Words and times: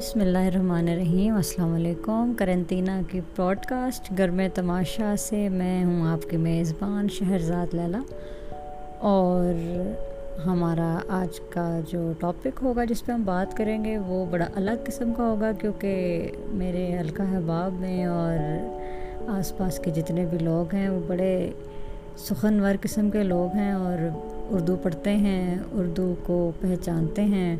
بسم 0.00 0.20
اللہ 0.20 0.38
الرحمن 0.38 0.88
الرحیم۔ 0.88 1.34
السلام 1.34 1.74
علیکم۔ 1.74 2.32
کرنطینہ 2.36 2.90
کی 3.10 3.20
براڈ 3.36 3.60
کاسٹ 3.60 4.12
گرم 4.18 4.40
تماشا 4.54 5.14
سے 5.18 5.48
میں 5.48 5.84
ہوں 5.84 6.06
آپ 6.06 6.30
کی 6.30 6.36
میزبان 6.36 7.08
شہرزاد 7.08 7.74
لیلا۔ 7.74 8.00
اور 8.98 9.54
ہمارا 10.46 10.98
آج 11.08 11.40
کا 11.40 11.80
جو 11.88 12.12
ٹاپک 12.20 12.62
ہوگا 12.62 12.84
جس 12.84 13.06
پہ 13.06 13.12
ہم 13.12 13.22
بات 13.24 13.56
کریں 13.56 13.84
گے 13.84 13.98
وہ 13.98 14.26
بڑا 14.30 14.46
الگ 14.54 14.70
قسم 14.84 15.12
کا 15.16 15.22
ہوگا 15.22 15.52
کیونکہ 15.60 16.26
میرے 16.48 16.98
حلقہ 16.98 17.22
احباب 17.22 17.72
میں 17.72 18.04
اور 18.04 18.36
آس 19.28 19.56
پاس 19.56 19.78
کے 19.78 19.90
جتنے 19.90 20.26
بھی 20.30 20.38
لوگ 20.38 20.74
ہیں 20.74 20.88
وہ 20.88 21.00
بڑے 21.06 21.50
سخنور 22.18 22.74
قسم 22.80 23.10
کے 23.10 23.22
لوگ 23.22 23.56
ہیں 23.56 23.72
اور 23.72 24.08
اردو 24.50 24.76
پڑھتے 24.82 25.16
ہیں، 25.16 25.58
اردو 25.72 26.14
کو 26.22 26.52
پہچانتے 26.60 27.22
ہیں۔ 27.22 27.56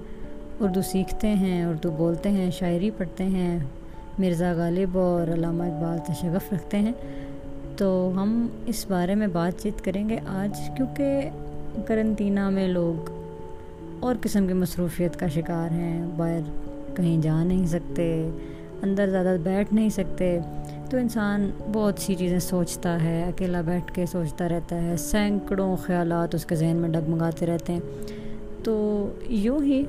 اردو 0.60 0.82
سیکھتے 0.82 1.28
ہیں، 1.28 1.64
اردو 1.64 1.90
بولتے 1.90 2.30
ہیں، 2.30 2.50
شاعری 2.50 2.90
پڑھتے 2.96 3.24
ہیں، 3.24 3.58
مرزا 4.18 4.52
غالب 4.52 4.98
اور 4.98 5.32
علامہ 5.32 5.62
اقبال 5.62 5.98
سے 6.06 6.12
شغف 6.20 6.52
رکھتے 6.52 6.78
ہیں۔ 6.78 6.92
تو 7.76 8.12
ہم 8.16 8.46
اس 8.66 8.86
بارے 8.88 9.14
میں 9.14 9.26
بات 9.26 9.62
چیت 9.62 9.84
کریں 9.84 10.08
گے 10.08 10.18
آج، 10.26 10.70
کیونکہ 10.76 11.30
کرنطینہ 11.86 12.50
میں 12.50 12.68
لوگ 12.68 13.10
اور 14.00 14.14
قسم 14.20 14.46
کی 14.46 14.52
مصروفیت 14.52 15.20
کا 15.20 15.26
شکار 15.26 15.72
ہیں، 15.72 16.06
باہر 16.16 16.40
کہیں 16.96 17.22
جا 17.22 17.44
نہیں 17.44 17.66
سکتے، 17.66 18.30
اندر 18.82 19.10
زیادہ 19.10 19.36
بیٹھ 19.42 19.74
نہیں 19.74 19.88
سکتے۔ 19.88 20.38
تو 20.90 20.96
انسان 20.96 21.50
بہت 21.72 21.94
سی 21.98 22.14
چیزیں 22.14 22.38
سوچتا 22.38 23.02
ہے، 23.02 23.22
اکیلا 23.22 23.60
بیٹھ 23.60 23.94
کے 23.94 24.06
سوچتا 24.06 24.48
رہتا 24.48 24.82
ہے، 24.82 24.96
سینکڑوں 24.96 25.76
خیالات 25.76 26.34
اس 26.34 26.46
کے 26.46 26.54
ذہن 26.54 26.76
میں 26.76 26.88
ڈگمگاتے 26.88 27.46
رہتے 27.46 27.72
ہیں۔ 27.72 27.80
تو 28.64 29.06
یوں 29.26 29.62
ہی 29.62 29.84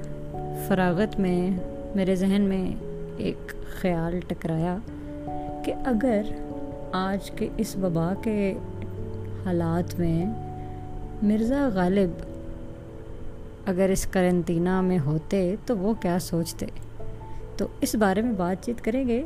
فراغت 0.68 1.20
میں، 1.20 1.52
میرے 1.96 2.16
ذہن 2.16 2.42
میں 2.42 2.76
ایک 3.18 3.54
خیال 3.66 4.20
ٹکرایا 4.28 4.78
کہ 5.66 5.74
اگر 5.86 6.22
آج 6.92 7.32
کے 7.32 7.48
اس 7.58 7.76
وبا 7.76 8.14
کے 8.24 8.54
حالات 9.46 10.00
میں 10.00 10.26
مرزا 11.22 11.70
غالب 11.74 12.10
اگر 13.66 13.90
اس 13.90 14.06
کرنطینہ 14.06 14.82
میں 14.82 15.00
ہوتے 15.06 15.56
تو 15.66 15.78
وہ 15.78 15.94
کیا 15.94 16.20
سوچتے؟ 16.20 16.66
تو 17.58 17.68
اس 17.82 17.96
بارے 17.96 18.22
میں 18.22 18.34
بات 18.34 18.66
چیت 18.66 18.82
کریں 18.82 19.08
گے؟ 19.08 19.24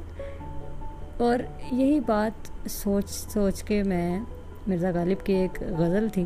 اور 1.18 1.40
یہی 1.72 2.00
بات 2.00 2.70
سوچ 2.70 3.10
سوچ 3.10 3.64
کے 3.64 3.84
میں 3.84 4.20
مرزا 4.68 4.92
غالب 4.94 5.26
کی 5.26 5.34
ایک 5.34 5.64
غزل 5.78 6.08
تھی 6.14 6.26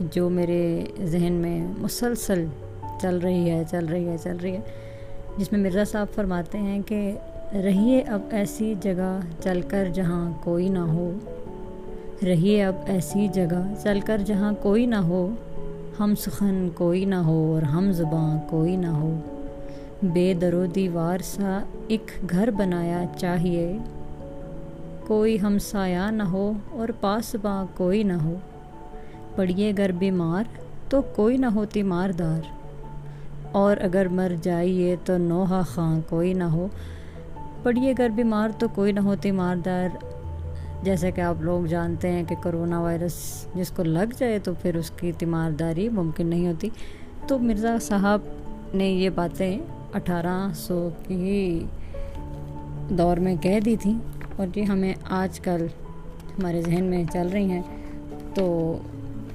جو 0.00 0.28
میرے 0.28 0.84
ذہن 1.04 1.32
میں 1.32 1.66
مسلسل 1.78 2.44
چل 3.02 3.18
رہی 3.18 3.50
ہے، 3.50 3.62
چل 3.70 3.86
رہی 3.86 4.08
ہے، 4.08 4.16
چل 4.22 4.36
رہی 4.42 4.52
ہے۔ 4.52 4.60
جس 5.36 5.52
میں 5.52 5.60
مرزا 5.60 5.84
صاحب 5.84 6.06
فرماتے 6.14 6.58
ہیں 6.58 6.82
کہ 6.86 7.16
رہیے 7.52 8.00
اب 8.00 8.20
ایسی 8.30 8.74
جگہ 8.80 9.20
چل 9.42 9.60
کر 9.68 9.88
جہاں 9.94 10.30
کوئی 10.44 10.68
نہ 10.68 10.78
ہو۔ 10.78 11.12
رہیے 12.22 12.64
اب 12.64 12.74
ایسی 12.86 13.28
جگہ 13.28 13.74
چل 13.82 14.00
کر 14.00 14.18
جہاں 14.18 14.52
کوئی 14.62 14.86
نہ 14.86 14.94
ہو۔ 14.94 15.28
ہم 16.00 16.14
سخن 16.14 16.68
کوئی 16.74 17.04
نہ 17.04 17.14
ہو 17.14 17.52
اور 17.54 17.62
ہم 17.62 17.92
زباں 17.92 18.38
کوئی 18.50 18.76
نہ 18.76 18.86
ہو۔ 18.86 19.18
بے 20.02 20.34
درو 20.34 20.66
دیوار 20.66 21.18
سا 21.18 21.58
ایک 21.88 22.10
گھر 22.30 22.50
بنایا 22.50 23.04
چاہیے۔ 23.18 23.78
کوئی 25.06 25.40
ہم 25.40 25.58
سایہ 25.58 26.10
نہ 26.10 26.22
ہو 26.22 26.52
اور 26.70 26.88
پاس 27.00 27.36
باں 27.42 27.66
کوئی 27.76 28.02
نہ 28.02 28.12
ہو۔ 28.12 28.34
پڑھیے 29.36 29.72
گر 29.78 29.90
بیمار 29.92 30.44
تو 30.88 31.02
کوئی 31.02 31.36
نہ 31.36 31.46
ہوتی 31.46 31.82
ماردار۔ 31.82 32.61
اور 33.52 33.76
اگر 33.80 34.08
مر 34.08 34.32
جائیے 34.42 34.96
تو 35.04 35.18
نوحہ 35.18 35.62
خاں 35.66 36.00
کوئی 36.08 36.34
نہ 36.34 36.44
ہو۔ 36.44 36.68
پڑیے 37.62 37.90
اگر 37.90 38.08
بیمار 38.08 38.48
تو 38.58 38.68
کوئی 38.68 38.92
نہ 38.92 39.00
ہوتی 39.00 39.30
ماردار 39.30 39.88
جیسے 40.82 41.10
کہ 41.10 41.20
آپ 41.20 41.34
لوگ 41.40 41.66
جانتے 41.66 42.12
ہیں 42.12 42.22
کہ 42.28 42.34
کرونا 42.42 42.80
وائرس 42.80 43.46
جس 43.54 43.68
کو 43.68 43.82
لگ 43.82 44.12
جائے 44.18 44.38
تو 44.38 44.52
پھر 44.62 44.76
اس 44.76 44.90
کی 44.90 45.12
تیمارداری 45.12 45.88
ممکن 45.88 46.26
نہیں 46.26 46.46
ہوتی۔ 46.46 46.70
تو 47.26 47.38
مرزا 47.38 47.76
صاحب 47.80 48.20
نے 48.74 48.90
یہ 48.90 49.10
باتیں 49.10 49.58
اٹھارہ 49.94 50.52
سو 50.54 50.88
کی 51.06 51.64
دور 52.90 53.16
میں 53.16 53.36
کہہ 53.36 53.60
دی 53.60 53.76
تھیں۔ 53.76 53.98
اور 54.36 54.46
یہ 54.56 54.62
ہمیں 54.62 54.94
آج 55.10 55.40
کل 55.40 55.66
ہمارے 56.38 56.62
ذہن 56.62 56.84
میں 56.84 57.04
چل 57.12 57.28
رہی 57.32 57.50
ہیں۔ 57.50 57.62
تو 58.34 58.76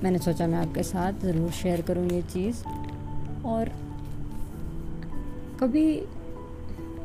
میں 0.04 0.12
نے 0.12 0.18
سوچا 0.18 0.46
میں 0.46 0.60
آپ 0.60 0.76
کے 0.76 0.84
ساتھ 0.84 1.26
ضرور 1.26 1.48
شیئر 1.54 1.80
کروں 1.86 2.06
یہ 2.12 2.22
چیز۔ 2.30 2.64
اور 3.42 3.87
کبھی 5.60 6.06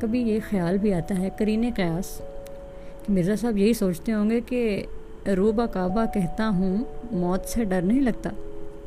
کبھی 0.01 0.21
یہ 0.21 0.41
خیال 0.49 0.79
بھی 0.79 0.95
آتا 0.95 1.19
ہے 1.19 1.29
کرین 1.39 1.71
قیاس 1.77 2.21
کہ 3.07 3.13
مرزا 3.13 3.33
صاحب 3.41 3.59
یہی 3.59 3.73
سوچتے 3.73 4.13
ہوں 4.13 4.31
گے 4.31 4.41
کہ 4.47 4.87
روبہ 5.37 5.67
کعبہ 5.67 6.05
کہتا 6.15 6.49
ہوں، 6.49 6.85
موت 7.13 7.49
سے 7.49 7.65
ڈر 7.65 7.83
نہیں 7.83 8.01
لگتا، 8.01 8.31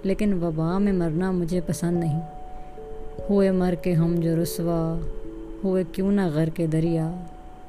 لیکن 0.04 0.44
وبا 0.44 0.78
میں 0.78 0.94
مرنا 0.94 1.32
مجھے 1.32 1.62
پسند 1.68 1.98
نہیں۔ 1.98 2.22
ہوئے 3.30 3.52
مر 3.52 3.74
کے 3.82 3.94
ہم 3.94 4.16
جو 4.16 4.44
رسوا، 4.44 5.00
ہوئے 5.64 5.84
کیوں 5.92 6.12
نہ 6.12 6.22
غر 6.34 6.50
کے 6.54 6.68
دریا، 6.68 7.12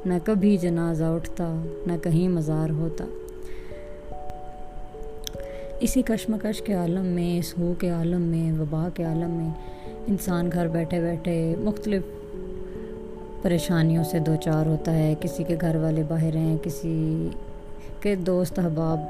نہ 0.06 0.14
کبھی 0.24 0.56
جنازہ 0.56 1.04
اٹھتا، 1.04 1.62
نہ 1.86 1.92
کہیں 2.02 2.28
مزار 2.28 2.70
ہوتا۔ 2.70 3.04
اسی 5.80 6.02
کشمکش 6.02 6.62
کے 6.62 6.72
عالم 6.72 7.04
میں، 7.04 7.38
اس 7.38 7.54
ہو 7.58 7.74
کے 7.78 7.90
عالم 7.90 8.20
میں، 8.20 8.60
وبا 8.60 8.88
کے 8.94 9.04
عالم 9.04 9.30
میں 9.30 9.50
انسان 10.06 10.50
گھر 10.52 10.68
بیٹھے 10.68 11.00
بیٹھے 11.00 11.54
مختلف 11.58 12.02
پریشانیوں 13.42 14.04
سے 14.04 14.18
دو 14.18 14.36
چار 14.36 14.66
ہوتا 14.66 14.94
ہے۔ 14.94 15.14
کسی 15.20 15.44
کے 15.44 15.56
گھر 15.60 15.76
والے 15.76 16.02
باہر 16.08 16.36
ہیں، 16.36 16.56
کسی 16.62 17.28
کے 18.00 18.14
دوست 18.14 18.58
احباب 18.58 19.00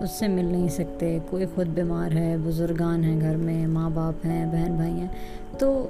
اس 0.00 0.10
سے 0.10 0.28
مل 0.28 0.44
نہیں 0.44 0.68
سکتے۔ 0.68 1.18
کوئی 1.30 1.46
خود 1.54 1.66
بیمار 1.66 2.12
ہے، 2.12 2.36
بزرگان 2.44 3.04
ہیں 3.04 3.20
گھر 3.20 3.36
میں، 3.36 3.66
ماں 3.66 3.90
باپ 3.90 4.26
ہیں، 4.26 4.46
بہن 4.46 4.74
بھائی 4.76 4.92
ہیں۔ 4.92 5.08
تو 5.58 5.86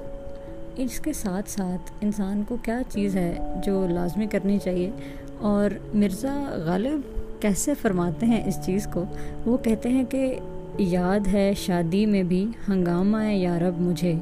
اس 0.75 0.99
کے 0.99 1.13
ساتھ 1.13 1.49
ساتھ 1.49 1.91
انسان 2.01 2.43
کو 2.47 2.57
کیا 2.63 2.81
چیز 2.89 3.15
ہے 3.15 3.33
جو 3.63 3.87
لازمی 3.89 4.27
کرنی 4.27 4.59
چاہیے؟ 4.59 4.91
اور 5.39 5.69
مرزا 5.93 6.43
غالب 6.65 6.99
کیسے 7.43 7.73
فرماتے 7.81 8.25
ہیں 8.25 8.47
اس 8.47 8.59
چیز 8.65 8.87
کو؟ 8.93 9.03
وہ 9.45 9.57
کہتے 9.57 9.89
ہیں 9.89 10.03
کہ 10.09 10.39
یاد 10.77 11.19
ہے 11.33 11.53
شادی 11.57 12.05
میں 12.05 12.23
بھی 12.23 12.47
ہنگامہ 12.69 13.17
ہے 13.17 13.37
یارب 13.37 13.81
مجھے۔ 13.81 14.13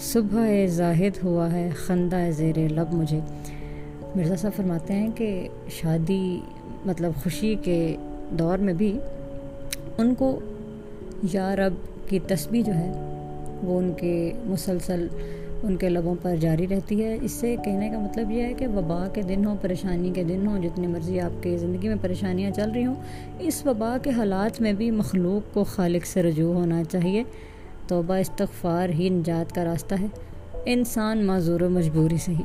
صبح 0.00 0.66
زاہد 0.66 1.24
ہوا 1.24 1.52
ہے، 1.52 1.70
خندہ 1.76 2.30
زیر 2.30 2.58
لب 2.58 2.92
مجھے۔ 2.92 3.20
مرزا 4.14 4.36
صاحب 4.36 4.52
فرماتے 4.56 4.92
ہیں 4.92 5.08
کہ 5.14 5.48
شادی 5.70 6.40
مطلب 6.84 7.12
خوشی 7.22 7.54
کے 7.62 7.96
دور 8.30 8.58
میں 8.58 8.74
بھی 8.74 8.98
ان 9.98 10.14
کو 10.14 10.40
یا 11.32 11.56
رب 11.56 12.08
کی 12.08 12.18
تسبیح 12.26 12.62
جو 12.62 12.74
ہے 12.74 12.92
وہ 13.62 13.78
ان 13.78 13.92
کے 13.96 14.32
مسلسل 14.44 15.06
ان 15.62 15.76
کے 15.76 15.88
لبوں 15.88 16.14
پر 16.22 16.36
جاری 16.36 16.68
رہتی 16.68 17.04
ہے۔ 17.04 17.18
اس 17.22 17.32
سے 17.32 17.56
کہنے 17.64 17.88
کا 17.88 17.98
مطلب 17.98 18.30
یہ 18.30 18.42
ہے 18.42 18.54
کہ 18.54 18.68
وبا 18.68 19.08
کے 19.14 19.22
دن 19.22 19.44
ہوں، 19.44 19.56
پریشانی 19.60 20.10
کے 20.14 20.24
دن 20.24 20.46
ہوں، 20.46 20.62
جتنی 20.62 20.86
مرضی 20.86 21.20
آپ 21.20 21.42
کے 21.42 21.56
زندگی 21.56 21.88
میں 21.88 21.96
پریشانیاں 22.00 22.50
چل 22.50 22.70
رہی 22.70 22.86
ہوں، 22.86 22.94
اس 23.38 23.66
وبا 23.66 23.96
کے 24.02 24.10
حالات 24.10 24.60
میں 24.60 24.72
بھی 24.72 24.90
مخلوق 24.90 25.54
کو 25.54 25.64
خالق 25.64 26.06
سے 26.06 26.22
رجوع 26.22 26.54
ہونا 26.54 26.84
چاہیے۔ 26.84 27.22
توبہ 27.86 28.14
استغفار 28.14 28.88
ہی 28.88 29.08
نجات 29.08 29.54
کا 29.54 29.64
راستہ 29.64 29.94
ہے۔ 30.00 30.06
انسان 30.64 31.24
معذور 31.24 31.60
و 31.60 31.70
مجبوری 31.70 32.16
سے 32.16 32.32
ہی۔ 32.32 32.42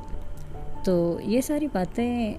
تو 0.83 1.19
یہ 1.23 1.41
ساری 1.41 1.67
باتیں 1.73 2.33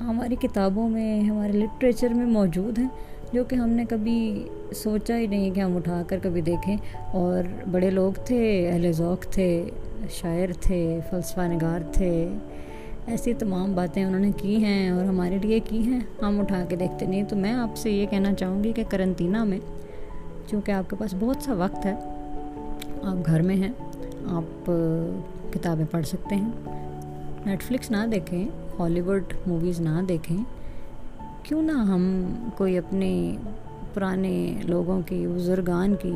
ہماری 0.00 0.36
کتابوں 0.40 0.88
میں، 0.88 1.20
ہمارے 1.20 1.52
لٹریچر 1.52 2.08
میں 2.08 2.26
موجود 2.26 2.78
ہیں۔ 2.78 2.88
جو 3.32 3.44
کہ 3.44 3.54
ہم 3.54 3.68
نے 3.68 3.84
کبھی 3.88 4.48
سوچا 4.74 5.18
ہی 5.18 5.26
نہیں 5.26 5.50
کہ 5.50 5.60
ہم 5.60 5.76
اٹھا 5.76 6.02
کر 6.06 6.18
کبھی 6.22 6.40
دیکھیں۔ 6.40 6.76
اور 7.12 7.44
بڑے 7.70 7.90
لوگ 7.90 8.12
تھے، 8.24 8.68
اہل 8.68 8.92
ذوق 8.92 9.24
تھے، 9.24 9.70
شاعر 10.10 10.52
تھے، 10.60 11.00
فلسفہ 11.10 11.40
نگار 11.40 11.80
تھے، 11.92 12.28
ایسی 13.06 13.34
تمام 13.34 13.74
باتیں 13.74 14.04
انہوں 14.04 14.20
نے 14.20 14.30
کی 14.36 14.64
ہیں 14.64 14.90
اور 14.90 15.04
ہمارے 15.04 15.38
لیے 15.42 15.60
کی 15.60 15.78
ہیں۔ 15.78 16.00
ہم 16.22 16.40
اٹھا 16.40 16.64
کے 16.68 16.76
دیکھتے 16.76 17.06
نہیں۔ 17.06 17.22
تو 17.22 17.36
میں 17.36 17.52
آپ 17.52 17.76
سے 17.76 17.90
یہ 17.90 18.06
کہنا 18.10 18.34
چاہوں 18.34 18.64
گی 18.64 18.72
کہ 18.72 18.84
کرنطینہ 18.88 19.44
میں، 19.44 19.58
چونکہ 20.50 20.72
آپ 20.72 20.90
کے 20.90 20.96
پاس 20.98 21.14
بہت 21.20 21.36
سا 21.42 21.54
وقت 21.54 21.86
ہے، 21.86 21.94
آپ 23.02 23.26
گھر 23.26 23.42
میں 23.42 23.56
ہیں، 23.56 23.72
آپ 24.26 24.70
کتابیں 25.52 25.84
پڑھ 25.90 26.06
سکتے 26.06 26.34
ہیں۔ 26.34 26.50
نیٹ 27.46 27.62
فلکس 27.62 27.90
نہ 27.90 27.96
دیکھیں 28.12 28.48
ہالی 28.78 29.00
ووڈ 29.00 29.22
موویز 29.46 29.80
نہ 29.80 30.00
دیکھیں۔ 30.08 30.57
کیوں 31.48 31.62
نہ 31.62 31.72
ہم 31.72 32.24
کوئی 32.56 32.78
اپنے 32.78 33.36
پرانے 33.94 34.60
لوگوں 34.64 35.00
کی، 35.06 35.26
بزرگان 35.26 35.94
کی 35.94 36.12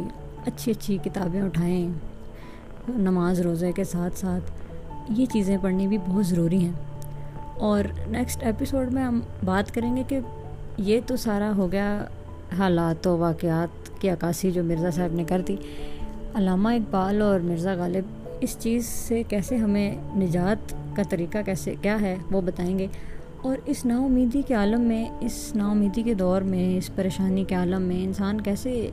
اچھی 0.46 0.72
اچھی 0.72 0.98
کتابیں 1.04 1.42
اٹھائیں، 1.42 1.88
نماز 2.88 3.40
روزے 3.40 3.72
کے 3.72 3.84
ساتھ 3.84 4.18
ساتھ 4.18 4.50
یہ 5.08 5.26
چیزیں 5.26 5.56
پڑھنی 5.62 5.86
بھی 5.86 5.98
بہت 5.98 6.26
ضروری 6.26 6.64
ہیں۔ 6.64 6.72
اور 7.58 7.84
نیکسٹ 8.08 8.42
ایپیسوڈ 8.42 8.92
میں 8.92 9.04
ہم 9.04 9.20
بات 9.44 9.74
کریں 9.74 9.96
گے 9.96 10.02
کہ 10.08 10.20
یہ 10.78 11.00
تو 11.06 11.16
سارا 11.16 11.52
ہو 11.56 11.72
گیا 11.72 12.04
حالات 12.58 13.06
و 13.06 13.18
واقعات 13.18 14.00
کی 14.00 14.10
عکاسی 14.10 14.50
جو 14.50 14.64
مرزا 14.64 14.90
صاحب 14.90 15.12
نے 15.12 15.24
کر 15.24 15.42
دی۔ 15.48 15.56
علامہ 16.34 16.68
اقبال 16.68 17.22
اور 17.22 17.40
مرزا 17.40 17.74
غالب 17.74 18.28
اس 18.40 18.56
چیز 18.58 18.86
سے 18.86 19.22
کیسے 19.28 19.56
ہمیں 19.56 19.94
نجات 20.16 20.74
کا 20.96 21.02
طریقہ 21.08 21.38
کیسے، 21.46 21.74
کیا 21.82 22.00
ہے 22.00 22.16
وہ 22.30 22.40
بتائیں 22.40 22.78
گے۔ 22.78 22.86
اور 23.42 23.56
اس 23.66 23.86
نا 23.86 23.98
امیدی 23.98 24.42
کے 24.46 24.54
عالم 24.54 24.80
میں، 24.80 25.10
اس 25.20 25.52
نا 25.54 25.70
امیدی 25.70 26.02
کے 26.02 26.14
دور 26.14 26.42
میں، 26.42 26.78
اس 26.78 26.94
پریشانی 26.94 27.44
کے 27.44 27.54
عالم 27.54 27.82
میں 27.82 28.04
انسان 28.04 28.40
کیسے 28.40 28.90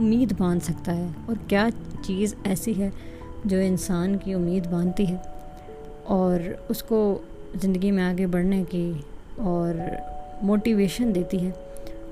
امید 0.00 0.32
باندھ 0.38 0.64
سکتا 0.64 0.96
ہے؟ 0.96 1.06
اور 1.26 1.36
کیا 1.48 1.68
چیز 2.02 2.34
ایسی 2.44 2.78
ہے 2.78 2.90
جو 3.44 3.58
انسان 3.58 4.16
کی 4.24 4.34
امید 4.34 4.66
باندھتی 4.66 5.08
ہے؟ 5.08 5.16
اور 6.04 6.40
اس 6.68 6.82
کو 6.82 7.18
زندگی 7.62 7.90
میں 7.90 8.04
آگے 8.04 8.26
بڑھنے 8.26 8.64
کی 8.70 8.92
اور 9.36 9.74
موٹیویشن 10.42 11.14
دیتی 11.14 11.46
ہے؟ 11.46 11.50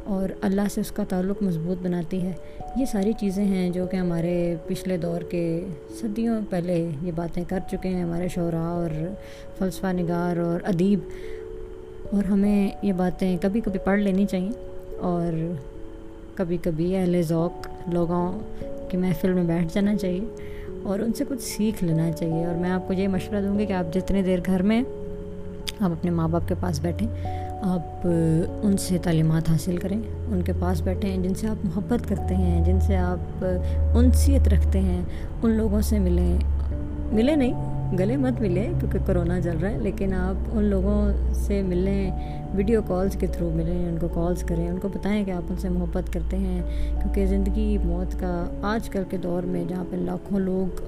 اور 0.07 0.29
اللہ 0.41 0.61
سے 0.71 0.81
اس 0.81 0.93
کا 0.93 1.03
تعلق 1.09 1.43
مضبوط 1.43 1.83
بناتی 1.83 2.23
ہے۔ 2.23 2.33
یہ 2.77 2.87
ساری 2.87 3.13
چیزیں 3.13 3.45
ہیں 3.45 3.71
جو 3.71 3.87
کہ 3.87 3.97
ہمارے 3.97 4.55
پچھلے 4.67 4.97
دور 4.97 5.21
کے 5.21 5.67
صدیوں 6.01 6.41
پہلے 6.51 6.89
یہ 7.03 7.13
باتیں 7.15 7.45
کر 7.49 7.59
چکے 7.71 7.89
ہیں، 7.89 8.03
ہمارے 8.03 8.29
شعراء 8.29 8.73
اور 8.73 8.91
فلسفہ 9.59 9.87
نگار 9.87 10.37
اور 10.37 10.61
ادیب۔ 10.65 11.01
اور 12.13 12.25
ہمیں 12.25 12.71
یہ 12.83 12.93
باتیں 12.93 13.37
کبھی 13.41 13.61
کبھی 13.61 13.79
پڑھ 13.79 14.01
لینی 14.01 14.27
چاہیے۔ 14.27 14.51
اور 15.01 15.53
کبھی 16.35 16.57
کبھی 16.63 16.97
اہل 16.97 17.23
ذوق 17.23 17.69
لوگوں 17.93 18.41
کی 18.89 18.97
محفل 18.97 19.33
میں 19.33 19.45
بیٹھ 19.45 19.75
جانا 19.75 19.97
چاہیے 19.97 20.21
اور 20.83 20.99
ان 20.99 21.13
سے 21.13 21.25
کچھ 21.29 21.43
سیکھ 21.43 21.85
لینا 21.85 22.13
چاہیے۔ 22.13 22.45
اور 22.45 22.55
میں 22.55 22.71
آپ 22.71 22.87
کو 22.87 22.93
یہ 22.93 23.09
مشورہ 23.09 23.41
دوں 23.41 23.59
گی 23.59 23.67
کہ 23.67 23.73
آپ 23.73 23.95
جتنی 23.95 24.23
دیر 24.23 24.39
گھر 24.47 24.63
میں 24.63 24.83
آپ 25.81 25.91
اپنے 25.91 26.11
ماں 26.11 26.29
باپ 26.29 26.49
کے 26.49 26.55
پاس 26.61 26.81
بیٹھیں 26.81 27.09
آپ 27.63 28.07
ان 28.63 28.77
سے 28.77 28.99
تعلیمات 28.99 29.51
حاصل 29.51 29.77
کریں، 29.77 30.01
ان 30.29 30.43
کے 30.43 30.53
پاس 30.59 30.81
بیٹھیں، 30.81 31.17
جن 31.17 31.35
سے 31.35 31.49
آپ 31.49 31.57
محبت 31.65 32.09
کرتے 32.09 32.35
ہیں، 32.35 32.65
جن 32.65 32.81
سے 32.81 32.97
آپ 32.97 33.45
انسیت 33.95 34.49
رکھتے 34.49 34.81
ہیں، 34.81 35.03
ان 35.43 35.51
لوگوں 35.51 35.81
سے 35.81 35.99
ملیں۔ 35.99 36.39
ملے 37.13 37.37
نہیں، 37.37 37.53
گلے 37.99 38.17
مت 38.17 38.41
ملے 38.41 38.71
کیونکہ 38.81 38.99
کرونا 39.07 39.41
چل 39.41 39.59
رہا 39.59 39.71
ہے، 39.71 39.79
لیکن 39.79 40.15
آپ 40.15 40.35
ان 40.53 40.65
لوگوں 40.65 41.13
سے 41.35 41.63
ملیں، 41.63 42.11
ویڈیو 42.55 42.83
کالز 42.87 43.17
کے 43.17 43.27
تھرو 43.27 43.51
ملیں، 43.55 43.89
ان 43.89 43.97
کو 44.01 44.09
کالز 44.09 44.43
کریں، 44.43 44.69
ان 44.69 44.79
کو 44.79 44.89
بتائیں 44.89 45.25
کہ 45.25 45.31
آپ 45.31 45.43
ان 45.51 45.57
سے 45.57 45.69
محبت 45.69 46.13
کرتے 46.13 46.37
ہیں۔ 46.37 46.63
کیونکہ 47.01 47.27
زندگی 47.27 47.79
موت 47.85 48.21
کا 48.21 48.45
آج 48.63 48.89
کل 48.89 49.03
کے 49.11 49.17
دور 49.17 49.43
میں 49.43 49.65
جہاں 49.69 49.85
پہ 49.91 49.97
لاکھوں 49.97 50.41
لوگ 50.41 50.81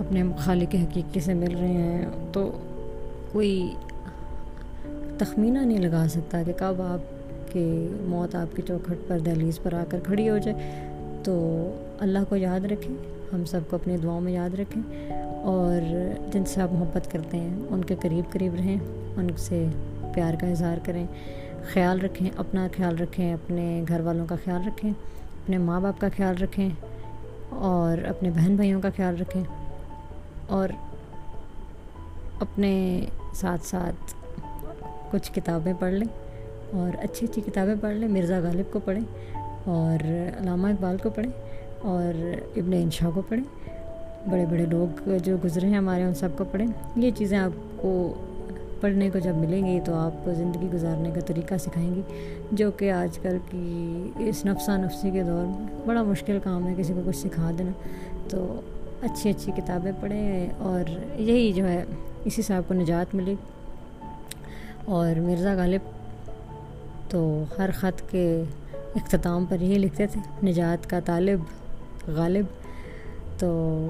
اپنے 0.00 0.22
خالق 0.38 0.74
حقیقی 0.74 1.20
سے 1.20 1.34
مل 1.34 1.56
رہے 1.56 1.72
ہیں، 1.72 2.06
تو 2.32 2.50
کوئی 3.32 3.74
تخمینہ 5.18 5.58
نہیں 5.58 5.78
لگا 5.78 6.06
سکتا 6.10 6.42
کہ 6.42 6.52
کب 6.56 6.82
آپ 6.82 6.98
کے 7.52 7.88
موت 8.00 8.34
آپ 8.34 8.56
کی 8.56 8.62
چوکھٹ 8.62 9.08
پر، 9.08 9.18
دہلیز 9.18 9.58
پر 9.62 9.72
آ 9.72 9.84
کر 9.88 9.98
کھڑی 10.04 10.28
ہو 10.28 10.38
جائے۔ 10.38 10.88
تو 11.24 11.34
اللہ 12.00 12.18
کو 12.28 12.36
یاد 12.36 12.64
رکھیں، 12.64 12.96
ہم 13.32 13.44
سب 13.44 13.60
کو 13.70 13.76
اپنی 13.76 13.96
دعاؤں 13.96 14.20
میں 14.20 14.32
یاد 14.32 14.54
رکھیں 14.54 15.10
اور 15.42 15.80
جن 16.32 16.44
سے 16.44 16.60
آپ 16.60 16.72
محبت 16.72 17.12
کرتے 17.12 17.36
ہیں، 17.36 17.56
ان 17.70 17.84
کے 17.84 17.94
قریب 18.00 18.32
قریب 18.32 18.54
رہیں، 18.54 18.76
ان 19.16 19.26
سے 19.36 19.66
پیار 20.14 20.34
کا 20.40 20.46
اظہار 20.46 20.78
کریں۔ 20.84 21.06
خیال 21.72 22.00
رکھیں، 22.00 22.30
اپنا 22.36 22.68
خیال 22.76 22.98
رکھیں، 22.98 23.32
اپنے 23.32 23.84
گھر 23.88 24.00
والوں 24.00 24.26
کا 24.26 24.36
خیال 24.44 24.66
رکھیں، 24.66 24.90
اپنے 24.90 25.58
ماں 25.58 25.80
باپ 25.80 26.00
کا 26.00 26.08
خیال 26.16 26.42
رکھیں 26.42 26.68
اور 27.50 28.04
اپنے 28.04 28.30
بہن 28.30 28.56
بھائیوں 28.56 28.80
کا 28.80 28.88
خیال 28.96 29.16
رکھیں 29.20 29.44
اور 30.46 30.68
اپنے 32.40 33.04
ساتھ 33.34 33.66
ساتھ 33.66 34.14
کچھ 35.10 35.32
کتابیں 35.32 35.72
پڑھ 35.78 35.92
لیں 35.92 36.08
اور 36.72 36.96
اچھی 37.02 37.26
اچھی 37.30 37.42
کتابیں 37.46 37.74
پڑھ 37.80 37.94
لیں، 37.94 38.08
مرزا 38.08 38.38
غالب 38.38 38.72
کو 38.72 38.80
پڑھیں 38.84 39.04
اور 39.64 40.04
علامہ 40.40 40.68
اقبال 40.68 40.96
کو 41.02 41.10
پڑھیں 41.10 41.30
اور 41.82 42.36
ابن 42.56 42.72
انشاء 42.72 43.08
کو 43.14 43.22
پڑھیں۔ 43.28 43.44
بڑے 44.30 44.44
بڑے 44.50 44.66
لوگ 44.66 45.08
جو 45.24 45.36
گزرے 45.44 45.66
ہیں 45.66 45.78
ہمارے، 45.78 46.02
ان 46.02 46.14
سب 46.14 46.28
کو 46.36 46.44
پڑھیں۔ 46.44 46.66
یہ 46.96 47.10
چیزیں 47.16 47.38
آپ 47.38 47.50
کو 47.76 48.14
پڑھنے 48.80 49.10
کو 49.10 49.18
جب 49.18 49.34
ملیں 49.34 49.66
گی 49.66 49.80
تو 49.84 49.94
آپ 49.94 50.30
زندگی 50.36 50.68
گزارنے 50.74 51.10
کا 51.14 51.20
طریقہ 51.20 51.54
سکھائیں 51.60 51.94
گی، 51.94 52.02
جو 52.52 52.70
کہ 52.70 52.90
آج 52.90 53.18
کل 53.18 53.38
کی 53.50 54.10
اس 54.18 54.44
نفسہ 54.46 54.70
نفسی 54.70 55.10
کے 55.10 55.22
دور 55.22 55.44
میں 55.46 55.66
بڑا 55.86 56.02
مشکل 56.02 56.38
کام 56.44 56.68
ہے، 56.68 56.74
کسی 56.78 56.92
کو 56.92 57.00
کچھ 57.06 57.16
سکھا 57.16 57.50
دینا۔ 57.58 57.70
تو 58.28 58.60
اچھی 59.02 59.30
اچھی 59.30 59.52
کتابیں 59.56 59.92
پڑھیں 60.00 60.48
اور 60.58 60.90
یہی 61.20 61.52
جو 61.52 61.68
ہے، 61.68 61.84
اسی 62.24 62.42
سے 62.42 62.54
آپ 62.54 62.68
کو 62.68 62.74
نجات 62.74 63.14
ملے 63.14 63.32
گی۔ 63.32 63.55
اور 64.86 65.20
مرزا 65.20 65.54
غالب 65.54 65.80
تو 67.10 67.44
ہر 67.58 67.70
خط 67.74 68.10
کے 68.10 68.42
اختتام 68.94 69.44
پر 69.44 69.60
یہ 69.60 69.78
لکھتے 69.78 70.06
تھے، 70.06 70.46
نجات 70.46 70.90
کا 70.90 71.00
طالب 71.00 71.40
غالب۔ 72.06 72.44
تو 73.38 73.80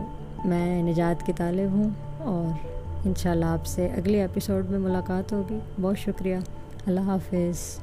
میں 0.44 0.82
نجات 0.82 1.26
کی 1.26 1.32
طالب 1.36 1.72
ہوں 1.72 1.90
اور 2.18 2.66
انشاءاللہ 3.06 3.44
آپ 3.44 3.66
سے 3.66 3.86
اگلے 3.86 4.20
ایپیسوڈ 4.20 4.70
میں 4.70 4.78
ملاقات 4.78 5.32
ہوگی۔ 5.32 5.58
بہت 5.80 5.98
شکریہ۔ 5.98 6.36
اللہ 6.86 7.00
حافظ۔ 7.00 7.78